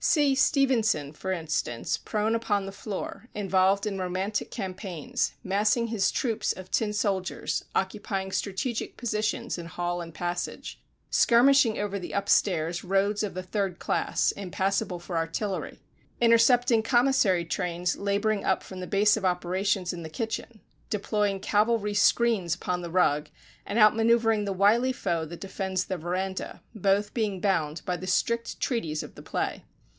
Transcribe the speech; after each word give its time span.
See 0.03 0.33
Stevenson, 0.33 1.13
for 1.13 1.31
instance, 1.31 1.95
prone 1.95 2.33
upon 2.33 2.65
the 2.65 2.71
floor, 2.71 3.29
involved 3.35 3.85
in 3.85 3.99
romantic 3.99 4.49
campaigns, 4.49 5.33
massing 5.43 5.87
his 5.87 6.09
troops 6.09 6.51
of 6.53 6.71
tin 6.71 6.91
soldiers, 6.91 7.63
occupying 7.75 8.31
strategic 8.31 8.97
positions 8.97 9.59
in 9.59 9.67
hall 9.67 10.01
and 10.01 10.11
passage, 10.11 10.81
skirmishing 11.11 11.77
over 11.77 11.99
the 11.99 12.13
upstairs 12.13 12.83
"roads 12.83 13.21
of 13.21 13.35
the 13.35 13.43
Third 13.43 13.77
Class, 13.77 14.31
impassable 14.31 14.97
for 14.97 15.15
artillery," 15.17 15.79
intercepting 16.19 16.81
commissary 16.81 17.45
trains 17.45 17.95
labouring 17.95 18.43
up 18.43 18.63
from 18.63 18.79
the 18.79 18.87
Base 18.87 19.15
of 19.15 19.23
Operations 19.23 19.93
in 19.93 20.01
the 20.01 20.09
kitchen, 20.09 20.61
deploying 20.89 21.39
cavalry 21.39 21.93
screens 21.93 22.55
upon 22.55 22.81
the 22.81 22.89
rug, 22.89 23.29
and 23.67 23.77
out 23.77 23.95
manoeuvering 23.95 24.45
the 24.45 24.51
wily 24.51 24.91
foe 24.91 25.25
that 25.25 25.39
defends 25.39 25.85
the 25.85 25.95
verandah, 25.95 26.63
both 26.73 27.13
being 27.13 27.39
bound 27.39 27.83
by 27.85 27.95
the 27.95 28.07
strict 28.07 28.59
treaties 28.59 29.03
of 29.03 29.13
the 29.13 29.21
play. 29.23 29.63